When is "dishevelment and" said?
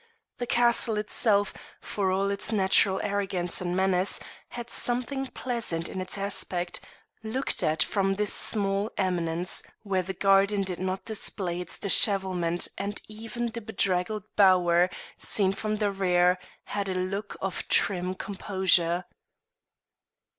11.77-12.99